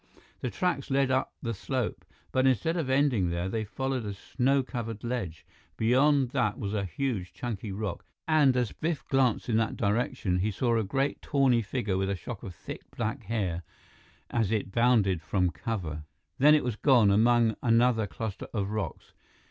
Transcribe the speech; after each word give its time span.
The 0.39 0.49
tracks 0.49 0.89
led 0.89 1.11
up 1.11 1.31
the 1.43 1.53
slope, 1.53 2.05
but 2.31 2.47
instead 2.47 2.75
of 2.75 2.89
ending 2.89 3.29
there, 3.29 3.47
they 3.47 3.63
followed 3.63 4.03
a 4.03 4.15
snow 4.15 4.63
covered 4.63 5.03
ledge. 5.03 5.45
Beyond 5.77 6.31
that 6.31 6.57
was 6.57 6.73
a 6.73 6.85
huge, 6.85 7.33
chunky 7.33 7.71
rock, 7.71 8.03
and 8.27 8.57
as 8.57 8.71
Biff 8.71 9.07
glanced 9.09 9.47
in 9.47 9.57
that 9.57 9.77
direction, 9.77 10.39
he 10.39 10.49
saw 10.49 10.75
a 10.75 10.83
great 10.83 11.21
tawny 11.21 11.61
figure 11.61 11.97
with 11.99 12.09
a 12.09 12.15
shock 12.15 12.41
of 12.41 12.55
thick, 12.55 12.81
black 12.97 13.25
hair, 13.25 13.61
as 14.31 14.51
it 14.51 14.71
bounded 14.71 15.21
from 15.21 15.51
cover. 15.51 16.01
Then 16.39 16.55
it 16.55 16.63
was 16.63 16.77
gone, 16.77 17.11
among 17.11 17.55
another 17.61 18.07
cluster 18.07 18.47
of 18.55 18.71
rocks. 18.71 19.13